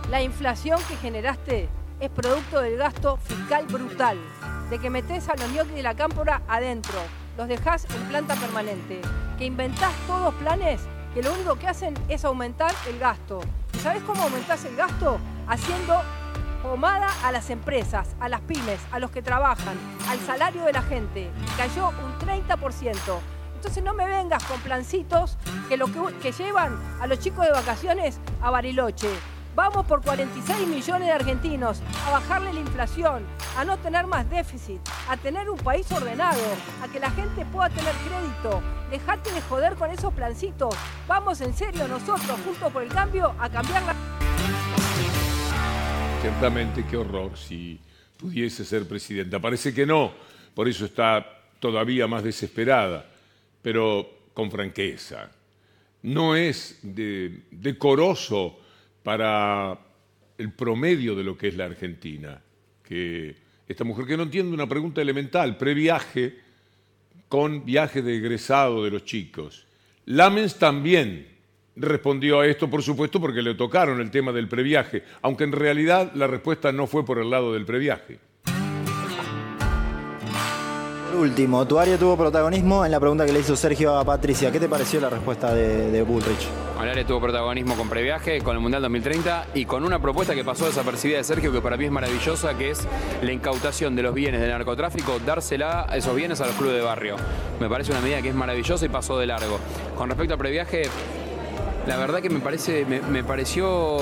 la 0.09 0.21
inflación 0.21 0.77
que 0.89 0.97
generaste 0.97 1.69
es 1.99 2.09
producto 2.09 2.61
del 2.61 2.77
gasto 2.77 3.17
fiscal 3.17 3.65
brutal, 3.67 4.17
de 4.69 4.79
que 4.79 4.89
metés 4.89 5.29
a 5.29 5.35
los 5.35 5.49
ñoquis 5.51 5.75
de 5.75 5.83
la 5.83 5.95
cámpora 5.95 6.41
adentro, 6.47 6.99
los 7.37 7.47
dejás 7.47 7.85
en 7.85 8.01
planta 8.03 8.35
permanente, 8.35 9.01
que 9.37 9.45
inventás 9.45 9.93
todos 10.07 10.33
planes 10.35 10.81
que 11.13 11.23
lo 11.23 11.33
único 11.33 11.55
que 11.55 11.67
hacen 11.67 11.93
es 12.09 12.25
aumentar 12.25 12.73
el 12.89 12.99
gasto. 12.99 13.39
¿Y 13.73 13.77
sabés 13.79 14.03
cómo 14.03 14.23
aumentás 14.23 14.65
el 14.65 14.75
gasto? 14.75 15.17
Haciendo 15.47 16.01
pomada 16.61 17.09
a 17.23 17.31
las 17.31 17.49
empresas, 17.49 18.15
a 18.19 18.27
las 18.27 18.41
pymes, 18.41 18.81
a 18.91 18.99
los 18.99 19.11
que 19.11 19.21
trabajan, 19.21 19.77
al 20.09 20.19
salario 20.19 20.63
de 20.65 20.73
la 20.73 20.81
gente. 20.81 21.29
Cayó 21.57 21.89
un 21.89 22.27
30%. 22.27 22.97
Entonces 23.55 23.83
no 23.83 23.93
me 23.93 24.05
vengas 24.05 24.43
con 24.43 24.59
plancitos 24.59 25.37
que, 25.69 25.77
lo 25.77 25.85
que, 25.87 26.13
que 26.21 26.31
llevan 26.31 26.77
a 26.99 27.07
los 27.07 27.19
chicos 27.19 27.45
de 27.45 27.51
vacaciones 27.51 28.19
a 28.41 28.49
Bariloche 28.49 29.09
Vamos 29.55 29.85
por 29.85 30.01
46 30.01 30.67
millones 30.67 31.07
de 31.07 31.13
argentinos 31.13 31.81
a 32.05 32.11
bajarle 32.11 32.51
la 32.51 32.59
inflación, 32.59 33.25
a 33.55 33.63
no 33.63 33.77
tener 33.77 34.05
más 34.05 34.29
déficit, 34.29 34.81
a 35.07 35.15
tener 35.15 35.49
un 35.49 35.57
país 35.57 35.89
ordenado, 35.93 36.41
a 36.83 36.89
que 36.89 36.99
la 36.99 37.09
gente 37.11 37.45
pueda 37.45 37.69
tener 37.69 37.93
crédito. 37.93 38.61
Dejate 38.91 39.31
de 39.31 39.39
joder 39.39 39.75
con 39.75 39.89
esos 39.91 40.13
plancitos. 40.13 40.75
Vamos 41.07 41.39
en 41.39 41.53
serio 41.53 41.87
nosotros, 41.87 42.37
juntos 42.43 42.69
por 42.73 42.83
el 42.83 42.89
cambio, 42.89 43.33
a 43.39 43.49
cambiar 43.49 43.81
la... 43.83 43.95
Ciertamente, 46.19 46.85
qué 46.85 46.97
horror 46.97 47.37
si 47.37 47.79
pudiese 48.17 48.65
ser 48.65 48.85
presidenta. 48.85 49.39
Parece 49.39 49.73
que 49.73 49.85
no, 49.85 50.11
por 50.53 50.67
eso 50.67 50.83
está 50.83 51.25
todavía 51.61 52.07
más 52.07 52.25
desesperada, 52.25 53.05
pero 53.61 54.05
con 54.33 54.51
franqueza. 54.51 55.31
No 56.03 56.35
es 56.35 56.77
decoroso 56.83 58.64
para 59.05 59.77
el 60.35 60.51
promedio 60.51 61.13
de 61.13 61.23
lo 61.23 61.37
que 61.37 61.49
es 61.49 61.55
la 61.55 61.65
Argentina. 61.65 62.41
Que 62.83 63.35
esta 63.67 63.83
mujer 63.83 64.07
que 64.07 64.17
no 64.17 64.23
entiende 64.23 64.51
una 64.51 64.67
pregunta 64.67 64.99
elemental, 64.99 65.57
previaje 65.57 66.39
con 67.29 67.63
viaje 67.63 68.01
de 68.01 68.17
egresado 68.17 68.83
de 68.83 68.89
los 68.89 69.05
chicos. 69.05 69.67
Lamens 70.05 70.57
también 70.57 71.27
respondió 71.75 72.39
a 72.39 72.47
esto, 72.47 72.67
por 72.67 72.81
supuesto, 72.81 73.21
porque 73.21 73.43
le 73.43 73.53
tocaron 73.53 74.01
el 74.01 74.09
tema 74.09 74.31
del 74.31 74.47
previaje, 74.47 75.03
aunque 75.21 75.43
en 75.43 75.51
realidad 75.51 76.11
la 76.15 76.25
respuesta 76.25 76.71
no 76.71 76.87
fue 76.87 77.05
por 77.05 77.19
el 77.19 77.29
lado 77.29 77.53
del 77.53 77.65
previaje. 77.65 78.17
Último, 81.15 81.65
tu 81.65 81.79
área 81.79 81.97
tuvo 81.97 82.17
protagonismo 82.17 82.85
en 82.85 82.91
la 82.91 82.99
pregunta 82.99 83.25
que 83.25 83.31
le 83.31 83.39
hizo 83.39 83.55
Sergio 83.55 83.97
a 83.97 84.03
Patricia. 84.03 84.51
¿Qué 84.51 84.59
te 84.59 84.67
pareció 84.67 84.99
la 84.99 85.09
respuesta 85.09 85.53
de, 85.53 86.01
Bullrich? 86.01 86.47
El 86.81 86.89
área 86.89 87.07
tuvo 87.07 87.21
protagonismo 87.21 87.75
con 87.75 87.87
previaje, 87.87 88.41
con 88.41 88.55
el 88.55 88.61
Mundial 88.61 88.81
2030 88.81 89.47
y 89.53 89.65
con 89.65 89.85
una 89.85 89.99
propuesta 89.99 90.35
que 90.35 90.43
pasó 90.43 90.65
desapercibida 90.65 91.17
de 91.17 91.23
Sergio 91.23 91.53
que 91.53 91.61
para 91.61 91.77
mí 91.77 91.85
es 91.85 91.91
maravillosa, 91.91 92.57
que 92.57 92.71
es 92.71 92.85
la 93.21 93.31
incautación 93.31 93.95
de 93.95 94.03
los 94.03 94.13
bienes 94.13 94.41
del 94.41 94.49
narcotráfico, 94.49 95.19
dársela 95.25 95.85
a 95.89 95.95
esos 95.95 96.13
bienes 96.15 96.41
a 96.41 96.47
los 96.47 96.55
clubes 96.55 96.75
de 96.75 96.81
barrio. 96.81 97.15
Me 97.61 97.69
parece 97.69 97.91
una 97.91 98.01
medida 98.01 98.21
que 98.21 98.29
es 98.29 98.35
maravillosa 98.35 98.85
y 98.85 98.89
pasó 98.89 99.17
de 99.17 99.25
largo. 99.25 99.57
Con 99.97 100.09
respecto 100.09 100.33
al 100.33 100.39
previaje, 100.39 100.83
la 101.87 101.97
verdad 101.97 102.21
que 102.21 102.29
me 102.29 102.39
parece, 102.39 102.85
me, 102.85 103.23
pareció 103.23 103.97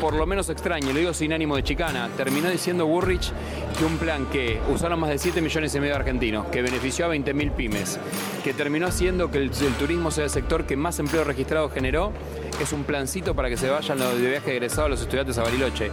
por 0.00 0.14
lo 0.14 0.26
menos 0.26 0.48
extraño, 0.48 0.92
lo 0.92 0.98
digo 0.98 1.14
sin 1.14 1.32
ánimo 1.32 1.54
de 1.56 1.62
chicana. 1.62 2.08
Terminó 2.16 2.50
diciendo 2.50 2.86
Burrich 2.86 3.32
que 3.78 3.84
un 3.84 3.96
plan 3.98 4.26
que 4.26 4.60
usaron 4.72 4.98
más 4.98 5.10
de 5.10 5.18
7 5.18 5.40
millones 5.40 5.74
y 5.74 5.80
medio 5.80 5.94
de 5.94 6.00
argentinos, 6.00 6.46
que 6.46 6.62
benefició 6.62 7.06
a 7.06 7.14
20.000 7.14 7.52
pymes, 7.52 8.00
que 8.42 8.54
terminó 8.54 8.86
haciendo 8.86 9.30
que 9.30 9.38
el, 9.38 9.50
el 9.50 9.74
turismo 9.78 10.10
sea 10.10 10.24
el 10.24 10.30
sector 10.30 10.66
que 10.66 10.76
más 10.76 10.98
empleo 10.98 11.22
registrado 11.24 11.68
generó, 11.68 12.12
es 12.60 12.72
un 12.72 12.84
plancito 12.84 13.34
para 13.34 13.48
que 13.48 13.56
se 13.56 13.70
vayan 13.70 13.98
los 13.98 14.20
de 14.20 14.30
viaje 14.30 14.52
egresados 14.52 14.90
los 14.90 15.00
estudiantes 15.00 15.38
a 15.38 15.42
Bariloche. 15.42 15.90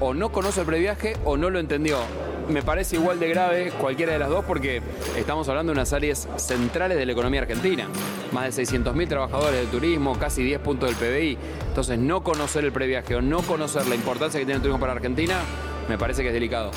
O 0.00 0.14
no 0.14 0.32
conoce 0.32 0.60
el 0.60 0.66
previaje 0.66 1.16
o 1.24 1.36
no 1.36 1.50
lo 1.50 1.58
entendió 1.58 1.98
me 2.48 2.62
parece 2.62 2.96
igual 2.96 3.18
de 3.18 3.28
grave 3.28 3.72
cualquiera 3.78 4.12
de 4.12 4.18
las 4.18 4.28
dos 4.28 4.44
porque 4.44 4.82
estamos 5.16 5.48
hablando 5.48 5.72
de 5.72 5.78
unas 5.78 5.92
áreas 5.92 6.28
centrales 6.36 6.98
de 6.98 7.06
la 7.06 7.12
economía 7.12 7.42
argentina. 7.42 7.88
Más 8.32 8.56
de 8.56 8.62
600.000 8.62 9.08
trabajadores 9.08 9.60
del 9.60 9.68
turismo, 9.68 10.18
casi 10.18 10.42
10 10.42 10.60
puntos 10.60 10.88
del 10.88 10.96
PBI. 10.96 11.38
Entonces, 11.68 11.98
no 11.98 12.22
conocer 12.22 12.64
el 12.64 12.72
previaje 12.72 13.14
o 13.16 13.22
no 13.22 13.42
conocer 13.42 13.86
la 13.86 13.94
importancia 13.94 14.38
que 14.38 14.46
tiene 14.46 14.56
el 14.56 14.62
turismo 14.62 14.80
para 14.80 14.92
Argentina, 14.92 15.40
me 15.88 15.98
parece 15.98 16.22
que 16.22 16.28
es 16.28 16.34
delicado. 16.34 16.70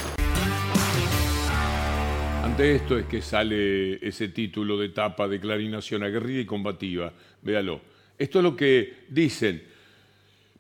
Ante 2.44 2.76
esto 2.76 2.98
es 2.98 3.06
que 3.06 3.22
sale 3.22 4.06
ese 4.08 4.30
título 4.30 4.78
de 4.78 4.88
etapa 4.88 5.28
de 5.28 5.40
Clarinación 5.40 6.04
aguerrida 6.04 6.42
y 6.42 6.46
combativa. 6.46 7.12
Véalo. 7.42 7.82
Esto 8.18 8.40
es 8.40 8.44
lo 8.44 8.56
que 8.56 9.06
dicen. 9.10 9.64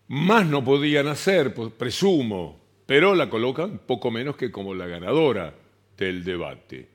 Más 0.07 0.45
no 0.45 0.63
podían 0.63 1.07
hacer, 1.07 1.53
pues, 1.53 1.71
presumo, 1.71 2.64
pero 2.85 3.15
la 3.15 3.29
colocan 3.29 3.79
poco 3.85 4.11
menos 4.11 4.35
que 4.35 4.51
como 4.51 4.73
la 4.73 4.87
ganadora 4.87 5.53
del 5.97 6.23
debate. 6.23 6.89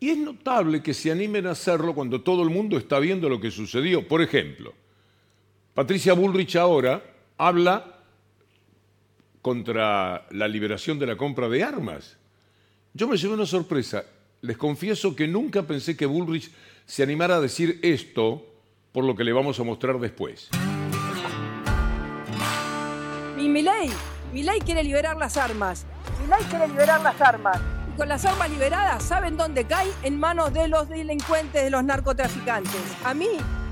Y 0.00 0.10
es 0.10 0.18
notable 0.18 0.82
que 0.82 0.94
se 0.94 1.12
animen 1.12 1.46
a 1.46 1.52
hacerlo 1.52 1.94
cuando 1.94 2.22
todo 2.22 2.42
el 2.42 2.50
mundo 2.50 2.76
está 2.76 2.98
viendo 2.98 3.28
lo 3.28 3.40
que 3.40 3.50
sucedió. 3.50 4.08
Por 4.08 4.20
ejemplo, 4.20 4.74
Patricia 5.74 6.12
Bullrich 6.12 6.56
ahora 6.56 7.02
habla 7.38 8.00
contra 9.40 10.26
la 10.30 10.48
liberación 10.48 10.98
de 10.98 11.06
la 11.06 11.16
compra 11.16 11.48
de 11.48 11.62
armas. 11.62 12.16
Yo 12.94 13.08
me 13.08 13.16
llevé 13.16 13.34
una 13.34 13.46
sorpresa. 13.46 14.04
Les 14.40 14.56
confieso 14.56 15.14
que 15.14 15.28
nunca 15.28 15.62
pensé 15.62 15.96
que 15.96 16.06
Bullrich 16.06 16.50
se 16.84 17.02
animara 17.02 17.36
a 17.36 17.40
decir 17.40 17.78
esto 17.82 18.46
por 18.92 19.04
lo 19.04 19.14
que 19.14 19.24
le 19.24 19.32
vamos 19.32 19.58
a 19.60 19.64
mostrar 19.64 19.98
después. 19.98 20.50
Mi 23.36 23.48
Milei, 23.48 23.88
Milei 24.32 24.60
quiere 24.60 24.82
liberar 24.82 25.18
las 25.18 25.36
armas. 25.36 25.84
Milei 26.22 26.42
quiere 26.44 26.66
liberar 26.66 27.02
las 27.02 27.20
armas. 27.20 27.58
Y 27.92 27.96
con 27.98 28.08
las 28.08 28.24
armas 28.24 28.48
liberadas, 28.48 29.02
¿saben 29.02 29.36
dónde 29.36 29.66
cae? 29.66 29.92
En 30.02 30.18
manos 30.18 30.54
de 30.54 30.68
los 30.68 30.88
delincuentes, 30.88 31.62
de 31.62 31.68
los 31.68 31.84
narcotraficantes. 31.84 32.80
A 33.04 33.12
mí 33.12 33.28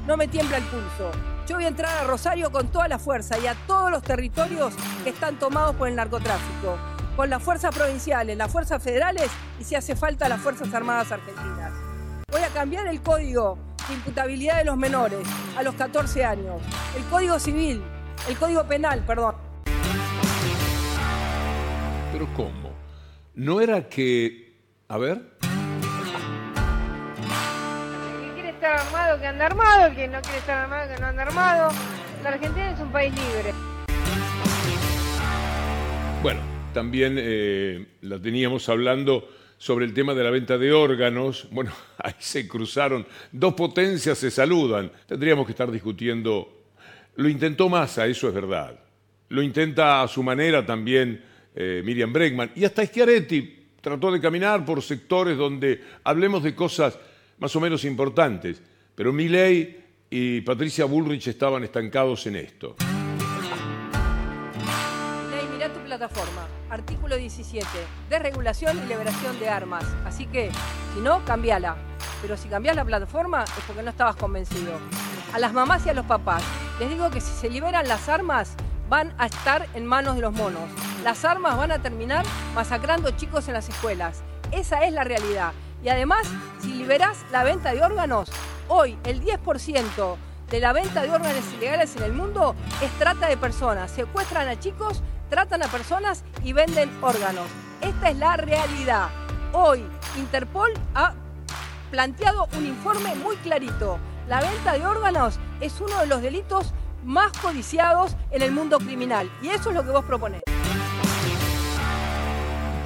no 0.06 0.18
me 0.18 0.28
tiembla 0.28 0.58
el 0.58 0.64
pulso. 0.64 1.10
Yo 1.48 1.56
voy 1.56 1.64
a 1.64 1.68
entrar 1.68 1.96
a 1.96 2.06
Rosario 2.06 2.52
con 2.52 2.68
toda 2.68 2.88
la 2.88 2.98
fuerza 2.98 3.38
y 3.38 3.46
a 3.46 3.54
todos 3.66 3.90
los 3.90 4.02
territorios 4.02 4.74
que 5.02 5.10
están 5.10 5.38
tomados 5.38 5.74
por 5.76 5.88
el 5.88 5.96
narcotráfico. 5.96 6.76
Con 7.16 7.30
las 7.30 7.42
fuerzas 7.42 7.74
provinciales, 7.74 8.36
las 8.36 8.52
fuerzas 8.52 8.82
federales 8.82 9.30
y 9.58 9.64
si 9.64 9.76
hace 9.76 9.96
falta 9.96 10.28
las 10.28 10.40
Fuerzas 10.40 10.72
Armadas 10.74 11.10
Argentinas. 11.10 11.72
Voy 12.30 12.42
a 12.42 12.48
cambiar 12.48 12.86
el 12.86 13.00
código 13.00 13.58
de 13.88 13.94
imputabilidad 13.94 14.58
de 14.58 14.64
los 14.64 14.76
menores 14.76 15.26
a 15.56 15.62
los 15.62 15.74
14 15.74 16.22
años. 16.22 16.60
El 16.96 17.04
código 17.04 17.38
civil, 17.38 17.82
el 18.28 18.38
código 18.38 18.64
penal, 18.64 19.02
perdón. 19.06 19.49
Pero 22.12 22.28
¿cómo? 22.34 22.74
¿No 23.34 23.60
era 23.60 23.88
que... 23.88 24.50
A 24.88 24.98
ver, 24.98 25.22
El 28.02 28.26
que 28.26 28.34
quiere 28.34 28.50
estar 28.50 28.80
armado, 28.80 29.20
que 29.20 29.26
anda 29.26 29.46
armado. 29.46 29.86
El 29.86 29.94
que 29.94 30.08
no 30.08 30.20
quiere 30.20 30.38
estar 30.38 30.58
armado, 30.64 30.92
que 30.92 31.00
no 31.00 31.06
anda 31.06 31.22
armado. 31.22 31.70
La 32.24 32.30
Argentina 32.30 32.72
es 32.72 32.80
un 32.80 32.90
país 32.90 33.14
libre. 33.14 33.54
Bueno, 36.22 36.40
también 36.74 37.14
eh, 37.18 37.86
la 38.02 38.18
teníamos 38.18 38.68
hablando 38.68 39.28
sobre 39.58 39.84
el 39.84 39.94
tema 39.94 40.12
de 40.14 40.24
la 40.24 40.30
venta 40.30 40.58
de 40.58 40.72
órganos. 40.72 41.46
Bueno, 41.52 41.70
ahí 41.98 42.14
se 42.18 42.48
cruzaron, 42.48 43.06
dos 43.30 43.54
potencias 43.54 44.18
se 44.18 44.32
saludan. 44.32 44.90
Tendríamos 45.06 45.46
que 45.46 45.52
estar 45.52 45.70
discutiendo. 45.70 46.64
Lo 47.14 47.28
intentó 47.28 47.68
Massa, 47.68 48.06
eso 48.06 48.26
es 48.26 48.34
verdad. 48.34 48.80
Lo 49.28 49.42
intenta 49.42 50.02
a 50.02 50.08
su 50.08 50.24
manera 50.24 50.66
también 50.66 51.29
eh, 51.54 51.82
Miriam 51.84 52.12
Bregman. 52.12 52.52
Y 52.54 52.64
hasta 52.64 52.84
Schiaretti 52.84 53.60
trató 53.80 54.12
de 54.12 54.20
caminar 54.20 54.64
por 54.64 54.82
sectores 54.82 55.36
donde 55.36 55.82
hablemos 56.04 56.42
de 56.42 56.54
cosas 56.54 56.98
más 57.38 57.54
o 57.56 57.60
menos 57.60 57.84
importantes. 57.84 58.62
Pero 58.94 59.12
Milei 59.12 59.78
y 60.10 60.40
Patricia 60.42 60.84
Bullrich 60.84 61.28
estaban 61.28 61.64
estancados 61.64 62.26
en 62.26 62.36
esto. 62.36 62.76
Ley, 65.30 65.46
mirá 65.52 65.72
tu 65.72 65.80
plataforma. 65.80 66.46
Artículo 66.68 67.16
17. 67.16 67.66
Desregulación 68.08 68.78
y 68.84 68.88
liberación 68.88 69.38
de 69.40 69.48
armas. 69.48 69.84
Así 70.04 70.26
que, 70.26 70.50
si 70.94 71.00
no, 71.00 71.24
cambiala. 71.24 71.76
Pero 72.22 72.36
si 72.36 72.48
cambiás 72.48 72.76
la 72.76 72.84
plataforma 72.84 73.44
es 73.44 73.64
porque 73.66 73.82
no 73.82 73.90
estabas 73.90 74.16
convencido. 74.16 74.78
A 75.32 75.38
las 75.38 75.52
mamás 75.52 75.86
y 75.86 75.90
a 75.90 75.94
los 75.94 76.06
papás, 76.06 76.42
les 76.78 76.90
digo 76.90 77.10
que 77.10 77.20
si 77.20 77.32
se 77.32 77.48
liberan 77.48 77.88
las 77.88 78.08
armas, 78.08 78.56
van 78.88 79.14
a 79.16 79.26
estar 79.26 79.66
en 79.74 79.86
manos 79.86 80.16
de 80.16 80.22
los 80.22 80.32
monos. 80.32 80.68
Las 81.04 81.24
armas 81.24 81.56
van 81.56 81.72
a 81.72 81.80
terminar 81.80 82.26
masacrando 82.54 83.10
chicos 83.12 83.48
en 83.48 83.54
las 83.54 83.70
escuelas. 83.70 84.22
Esa 84.52 84.84
es 84.84 84.92
la 84.92 85.02
realidad. 85.02 85.52
Y 85.82 85.88
además, 85.88 86.26
si 86.60 86.74
liberás 86.74 87.24
la 87.32 87.42
venta 87.42 87.72
de 87.72 87.82
órganos, 87.82 88.28
hoy 88.68 88.98
el 89.04 89.22
10% 89.22 90.16
de 90.50 90.60
la 90.60 90.74
venta 90.74 91.02
de 91.02 91.10
órganos 91.10 91.44
ilegales 91.56 91.96
en 91.96 92.02
el 92.02 92.12
mundo 92.12 92.54
es 92.82 92.90
trata 92.98 93.28
de 93.28 93.38
personas. 93.38 93.90
Secuestran 93.90 94.46
a 94.48 94.60
chicos, 94.60 95.02
tratan 95.30 95.62
a 95.62 95.68
personas 95.68 96.22
y 96.44 96.52
venden 96.52 96.90
órganos. 97.00 97.46
Esta 97.80 98.10
es 98.10 98.18
la 98.18 98.36
realidad. 98.36 99.08
Hoy 99.54 99.82
Interpol 100.18 100.70
ha 100.94 101.14
planteado 101.90 102.46
un 102.58 102.66
informe 102.66 103.14
muy 103.14 103.36
clarito. 103.36 103.98
La 104.28 104.42
venta 104.42 104.74
de 104.74 104.86
órganos 104.86 105.40
es 105.62 105.80
uno 105.80 105.98
de 106.00 106.06
los 106.06 106.20
delitos 106.20 106.74
más 107.04 107.36
codiciados 107.38 108.16
en 108.30 108.42
el 108.42 108.52
mundo 108.52 108.78
criminal. 108.78 109.30
Y 109.42 109.48
eso 109.48 109.70
es 109.70 109.76
lo 109.76 109.84
que 109.84 109.90
vos 109.90 110.04
proponés. 110.04 110.42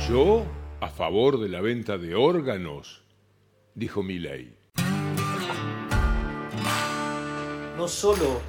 Yo 0.09 0.45
a 0.81 0.89
favor 0.89 1.41
de 1.41 1.49
la 1.49 1.61
venta 1.61 1.99
de 1.99 2.15
órganos, 2.15 3.05
dijo 3.75 4.03
Milei. 4.03 4.65
no 7.77 7.89
solo 7.89 8.41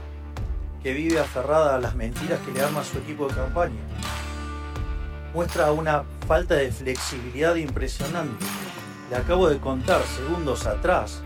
que 0.84 0.93
vive 0.93 1.19
aferrada 1.19 1.75
a 1.75 1.79
las 1.79 1.95
mentiras 1.95 2.39
que 2.41 2.51
le 2.51 2.62
arma 2.62 2.84
su 2.84 2.98
equipo 3.00 3.27
de 3.27 3.34
campaña, 3.34 3.81
muestra 5.34 5.72
una 5.72 6.03
falta 6.27 6.55
de 6.55 6.72
flexibilidad 6.72 7.55
impresionante. 7.55 8.45
Le 9.10 9.15
acabo 9.15 9.50
de 9.50 9.57
contar 9.57 10.01
segundos 10.03 10.65
atrás 10.65 11.22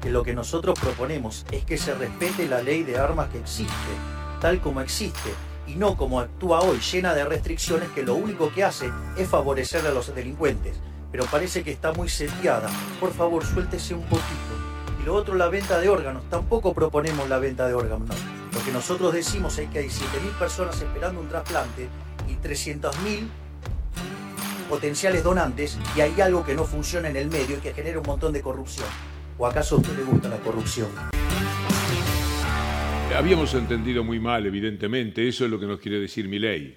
que 0.00 0.10
lo 0.10 0.22
que 0.22 0.34
nosotros 0.34 0.78
proponemos 0.78 1.44
es 1.50 1.64
que 1.64 1.76
se 1.76 1.94
respete 1.94 2.48
la 2.48 2.62
ley 2.62 2.82
de 2.82 2.98
armas 2.98 3.28
que 3.28 3.38
existe, 3.38 3.72
tal 4.40 4.60
como 4.60 4.80
existe, 4.80 5.30
y 5.66 5.76
no 5.76 5.96
como 5.96 6.20
actúa 6.20 6.60
hoy, 6.60 6.80
llena 6.80 7.14
de 7.14 7.24
restricciones 7.24 7.90
que 7.90 8.02
lo 8.02 8.14
único 8.14 8.52
que 8.52 8.64
hace 8.64 8.90
es 9.16 9.28
favorecer 9.28 9.86
a 9.86 9.92
los 9.92 10.14
delincuentes. 10.14 10.76
Pero 11.12 11.24
parece 11.26 11.62
que 11.62 11.70
está 11.70 11.92
muy 11.92 12.08
seteada. 12.08 12.70
Por 12.98 13.12
favor, 13.12 13.44
suéltese 13.44 13.94
un 13.94 14.02
poquito. 14.02 14.24
Y 15.00 15.06
lo 15.06 15.14
otro, 15.14 15.34
la 15.34 15.48
venta 15.48 15.78
de 15.78 15.88
órganos. 15.88 16.28
Tampoco 16.28 16.74
proponemos 16.74 17.28
la 17.28 17.38
venta 17.38 17.68
de 17.68 17.74
órganos. 17.74 18.08
no. 18.08 18.14
Lo 18.52 18.64
que 18.64 18.72
nosotros 18.72 19.12
decimos 19.12 19.58
es 19.58 19.70
que 19.70 19.80
hay 19.80 19.86
7.000 19.86 20.38
personas 20.38 20.80
esperando 20.80 21.20
un 21.20 21.28
trasplante 21.28 21.88
y 22.28 22.34
300.000 22.34 23.28
potenciales 24.68 25.22
donantes 25.22 25.78
y 25.96 26.00
hay 26.00 26.20
algo 26.20 26.44
que 26.44 26.54
no 26.54 26.64
funciona 26.64 27.08
en 27.08 27.16
el 27.16 27.28
medio 27.28 27.58
y 27.58 27.60
que 27.60 27.74
genera 27.74 28.00
un 28.00 28.06
montón 28.06 28.32
de 28.32 28.40
corrupción. 28.40 28.86
¿O 29.40 29.46
acaso 29.46 29.76
a 29.76 29.78
usted 29.78 29.96
le 29.96 30.02
gusta 30.04 30.28
la 30.28 30.36
corrupción? 30.36 30.88
Habíamos 33.16 33.54
entendido 33.54 34.04
muy 34.04 34.20
mal, 34.20 34.44
evidentemente, 34.46 35.26
eso 35.26 35.46
es 35.46 35.50
lo 35.50 35.58
que 35.58 35.64
nos 35.66 35.80
quiere 35.80 35.98
decir 35.98 36.28
Milei. 36.28 36.76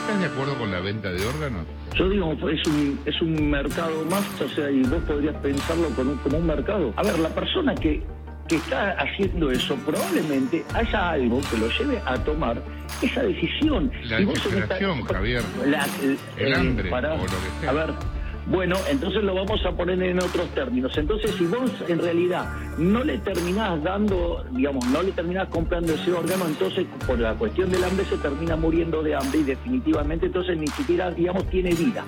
¿Estás 0.00 0.20
de 0.20 0.26
acuerdo 0.26 0.58
con 0.58 0.70
la 0.72 0.80
venta 0.80 1.10
de 1.12 1.24
órganos? 1.24 1.64
Yo 1.94 2.08
digo, 2.08 2.32
es 2.48 2.66
un, 2.66 2.98
es 3.06 3.22
un 3.22 3.48
mercado 3.50 4.04
más, 4.10 4.24
o 4.40 4.48
sea, 4.48 4.68
y 4.70 4.82
vos 4.82 5.02
podrías 5.06 5.36
pensarlo 5.36 5.88
como, 5.90 6.14
como 6.22 6.38
un 6.38 6.46
mercado. 6.46 6.92
A 6.96 7.02
ver, 7.04 7.18
la 7.20 7.28
persona 7.28 7.72
que, 7.76 8.02
que 8.48 8.56
está 8.56 8.92
haciendo 8.92 9.50
eso, 9.52 9.76
probablemente 9.86 10.64
haya 10.74 11.10
algo 11.12 11.40
que 11.50 11.58
lo 11.58 11.68
lleve 11.70 12.02
a 12.04 12.14
tomar 12.24 12.60
esa 13.00 13.22
decisión. 13.22 13.90
La 14.04 14.18
desesperación, 14.18 15.02
Javier. 15.04 15.42
La- 15.66 15.86
el, 16.02 16.18
El 16.38 16.54
hambre, 16.54 16.90
pará. 16.90 17.14
o 17.14 17.18
lo 17.18 17.24
que 17.24 17.30
sea. 17.60 17.70
A 17.70 17.72
ver, 17.72 17.94
Bueno, 18.46 18.76
entonces 18.90 19.22
lo 19.22 19.34
vamos 19.34 19.64
a 19.64 19.70
poner 19.72 20.02
en 20.02 20.18
otros 20.18 20.52
términos. 20.54 20.96
Entonces, 20.98 21.30
si 21.36 21.44
vos 21.44 21.70
en 21.88 22.00
realidad 22.00 22.44
no 22.76 23.04
le 23.04 23.18
terminás 23.18 23.82
dando, 23.82 24.44
digamos, 24.50 24.84
no 24.88 25.02
le 25.02 25.12
terminás 25.12 25.48
comprando 25.48 25.94
ese 25.94 26.12
órgano, 26.12 26.46
entonces 26.46 26.86
por 27.06 27.18
la 27.20 27.34
cuestión 27.34 27.70
del 27.70 27.84
hambre 27.84 28.04
se 28.04 28.16
termina 28.18 28.56
muriendo 28.56 29.02
de 29.02 29.14
hambre 29.14 29.40
y 29.40 29.44
definitivamente 29.44 30.26
entonces 30.26 30.58
ni 30.58 30.66
siquiera, 30.66 31.10
digamos, 31.12 31.48
tiene 31.50 31.70
vida. 31.70 32.04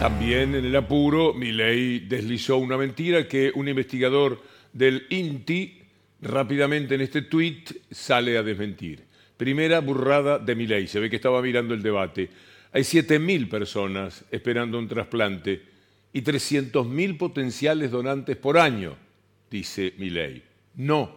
También 0.00 0.54
en 0.54 0.64
el 0.64 0.74
apuro, 0.74 1.34
Milei 1.34 2.00
deslizó 2.00 2.56
una 2.56 2.76
mentira 2.76 3.28
que 3.28 3.52
un 3.54 3.68
investigador 3.68 4.42
del 4.72 5.06
INTI 5.10 5.82
rápidamente 6.22 6.94
en 6.94 7.02
este 7.02 7.22
tuit 7.22 7.70
sale 7.90 8.36
a 8.36 8.42
desmentir. 8.42 9.04
Primera 9.36 9.80
burrada 9.80 10.38
de 10.38 10.54
Milei, 10.54 10.86
se 10.86 11.00
ve 11.00 11.08
que 11.08 11.16
estaba 11.16 11.40
mirando 11.40 11.74
el 11.74 11.82
debate. 11.82 12.30
Hay 12.72 12.82
7.000 12.82 13.48
personas 13.48 14.24
esperando 14.30 14.78
un 14.78 14.86
trasplante 14.86 15.62
y 16.12 16.22
300.000 16.22 17.18
potenciales 17.18 17.90
donantes 17.90 18.36
por 18.36 18.58
año, 18.58 18.96
dice 19.50 19.94
Milei. 19.98 20.42
No, 20.76 21.16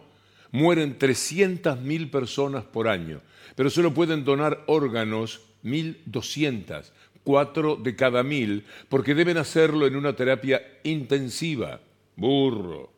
mueren 0.50 0.98
300.000 0.98 2.10
personas 2.10 2.64
por 2.64 2.88
año, 2.88 3.20
pero 3.54 3.70
solo 3.70 3.94
pueden 3.94 4.24
donar 4.24 4.64
órganos 4.66 5.42
1.200, 5.64 6.90
cuatro 7.22 7.76
de 7.76 7.96
cada 7.96 8.22
mil, 8.22 8.64
porque 8.88 9.14
deben 9.14 9.38
hacerlo 9.38 9.86
en 9.86 9.96
una 9.96 10.14
terapia 10.14 10.62
intensiva. 10.82 11.80
Burro, 12.16 12.92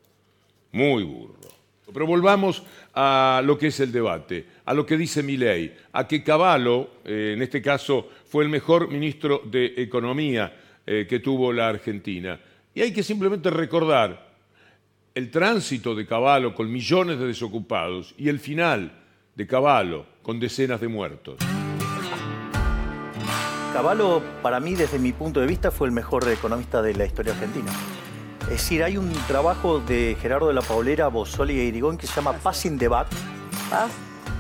muy 0.73 1.05
burro. 1.05 1.56
Pero 1.93 2.07
volvamos 2.07 2.63
a 2.95 3.41
lo 3.45 3.57
que 3.57 3.69
es 3.69 3.81
el 3.81 3.93
debate, 3.93 4.47
a 4.65 4.75
lo 4.75 4.85
que 4.85 4.97
dice 4.97 5.23
Milei, 5.23 5.73
a 5.93 6.07
que 6.07 6.23
Cavallo, 6.25 6.91
eh, 7.05 7.35
en 7.37 7.43
este 7.43 7.63
caso, 7.63 8.09
fue 8.27 8.45
el 8.45 8.51
mejor 8.51 8.89
ministro 8.91 9.43
de 9.45 9.75
Economía 9.77 10.53
eh, 10.85 11.07
que 11.09 11.21
tuvo 11.21 11.53
la 11.53 11.69
Argentina. 11.69 12.41
Y 12.75 12.83
hay 12.83 12.93
que 12.93 13.03
simplemente 13.03 13.51
recordar 13.51 14.35
el 15.15 15.31
tránsito 15.31 15.95
de 15.95 16.07
Cavallo 16.07 16.55
con 16.55 16.71
millones 16.71 17.19
de 17.19 17.27
desocupados 17.27 18.15
y 18.19 18.29
el 18.29 18.39
final 18.39 18.93
de 19.35 19.47
Cavallo 19.47 20.07
con 20.23 20.41
decenas 20.41 20.81
de 20.81 20.89
muertos. 20.89 21.39
Cavallo, 23.73 24.23
para 24.43 24.59
mí, 24.59 24.75
desde 24.75 24.99
mi 24.99 25.13
punto 25.13 25.41
de 25.41 25.47
vista, 25.47 25.71
fue 25.71 25.87
el 25.87 25.93
mejor 25.93 26.29
economista 26.29 26.83
de 26.83 26.95
la 26.95 27.07
historia 27.07 27.33
argentina. 27.33 27.71
Es 28.47 28.51
decir, 28.63 28.83
hay 28.85 28.97
un 28.97 29.13
trabajo 29.27 29.81
de 29.81 30.17
Gerardo 30.21 30.49
de 30.49 30.55
la 30.55 30.63
Paulera, 30.63 31.09
Bossoli 31.09 31.55
y 31.55 31.61
Irigón 31.63 31.97
que 31.99 32.07
se 32.07 32.15
llama 32.15 32.33
Passing 32.35 32.79
the 32.79 32.89
Buck. 32.89 33.07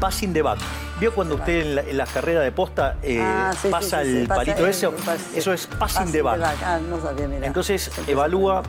Passing 0.00 0.32
the 0.32 0.42
Buck. 0.42 0.58
¿Vio 1.00 1.12
cuando 1.14 1.34
usted 1.34 1.60
en 1.62 1.74
la, 1.74 1.82
en 1.82 1.96
la 1.96 2.06
carrera 2.06 2.40
de 2.40 2.52
posta 2.52 2.96
eh, 3.02 3.18
Ah, 3.20 3.52
sí, 3.60 3.68
pasa 3.68 4.02
sí, 4.02 4.08
el 4.08 4.22
sí, 4.22 4.26
palito 4.28 4.66
ese? 4.66 4.88
pas- 4.88 5.18
Eso 5.34 5.52
es 5.52 5.66
Passing 5.66 5.78
Passing 5.78 6.12
the 6.12 6.22
buck. 6.22 6.38
Ah, 6.64 6.78
no 6.88 7.00
sabía, 7.00 7.28
mira. 7.28 7.46
Entonces 7.46 7.90
evalúa 8.06 8.62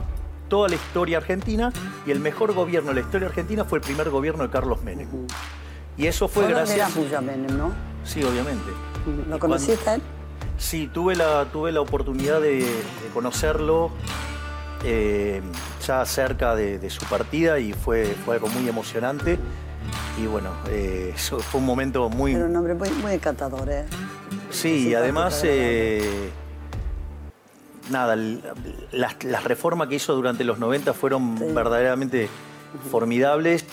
toda 0.50 0.68
la 0.70 0.76
historia 0.76 1.18
argentina 1.18 1.72
y 2.06 2.12
el 2.12 2.20
mejor 2.20 2.54
gobierno 2.54 2.90
de 2.90 2.96
la 2.96 3.02
historia 3.02 3.28
argentina 3.28 3.64
fue 3.66 3.78
el 3.80 3.84
primer 3.84 4.10
gobierno 4.10 4.44
de 4.44 4.50
Carlos 4.50 4.82
Menem. 4.84 5.08
Y 5.98 6.08
eso 6.08 6.28
fue 6.28 6.48
gracias... 6.48 6.92
Puya 6.92 7.22
Menem, 7.22 7.58
¿no? 7.58 7.72
Sí, 8.04 8.24
obviamente. 8.24 8.72
¿Lo 9.30 9.40
conociste 9.40 9.90
a 9.90 9.96
él? 9.96 10.02
Sí, 10.58 10.90
tuve 10.94 11.16
la, 11.16 11.46
tuve 11.46 11.72
la 11.72 11.82
oportunidad 11.82 12.42
de, 12.42 12.56
de 12.60 13.10
conocerlo 13.14 13.92
eh, 14.88 15.42
ya 15.86 16.06
cerca 16.06 16.56
de, 16.56 16.80
de 16.80 16.90
su 16.90 17.06
partida 17.06 17.60
y 17.60 17.74
fue, 17.74 18.06
fue 18.26 18.36
algo 18.36 18.48
muy 18.48 18.68
emocionante. 18.68 19.38
Y 20.22 20.26
bueno, 20.26 20.50
eh, 20.70 21.14
eso 21.16 21.40
fue 21.40 21.60
un 21.60 21.68
momento 21.68 22.10
muy... 22.10 22.34
Era 22.34 22.46
un 22.46 22.56
hombre 22.56 22.74
muy, 22.74 22.90
muy 22.90 23.14
encantador, 23.14 23.70
¿eh? 23.70 23.86
Sí, 24.50 24.90
y 24.90 24.96
además, 24.96 25.42
eh, 25.46 26.32
nada, 27.92 28.16
las, 28.92 29.24
las 29.24 29.44
reformas 29.44 29.88
que 29.90 29.96
hizo 29.96 30.16
durante 30.16 30.44
los 30.44 30.58
90 30.58 30.94
fueron 30.94 31.54
verdaderamente 31.54 32.30
formidables. 32.90 33.66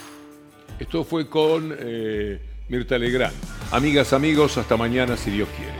Esto 0.78 1.04
fue 1.04 1.28
con 1.28 1.74
eh, 1.78 2.40
Mirta 2.68 2.98
Legrand. 2.98 3.34
Amigas, 3.70 4.12
amigos, 4.12 4.58
hasta 4.58 4.76
mañana 4.76 5.16
si 5.16 5.30
Dios 5.30 5.48
quiere. 5.56 5.72